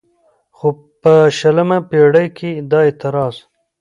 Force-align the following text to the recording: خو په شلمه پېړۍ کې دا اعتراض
خو 0.57 0.67
په 1.01 1.13
شلمه 1.37 1.77
پېړۍ 1.89 2.27
کې 2.37 2.51
دا 2.71 2.79
اعتراض 2.87 3.35